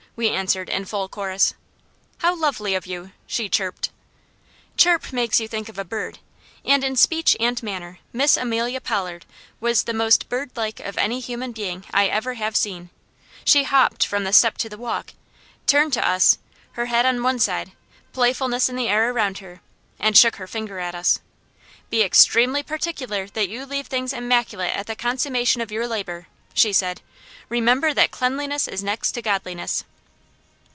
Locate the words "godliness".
29.21-29.85